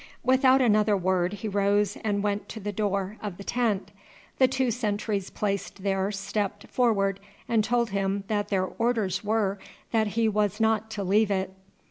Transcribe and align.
Without 0.23 0.63
another 0.63 0.97
word 0.97 1.31
he 1.31 1.47
rose 1.47 1.95
and 2.03 2.23
went 2.23 2.49
to 2.49 2.59
the 2.59 2.71
door 2.71 3.17
of 3.21 3.37
the 3.37 3.43
tent. 3.43 3.91
The 4.39 4.47
two 4.47 4.71
sentries 4.71 5.29
placed 5.29 5.83
there 5.83 6.11
stepped 6.11 6.65
forward 6.69 7.19
and 7.47 7.63
told 7.63 7.91
him 7.91 8.23
that 8.27 8.47
their 8.47 8.65
orders 8.65 9.23
were 9.23 9.59
that 9.91 10.07
he 10.17 10.27
was 10.27 10.59
not 10.59 10.89
to 10.89 11.03
leave 11.03 11.29
it. 11.29 11.53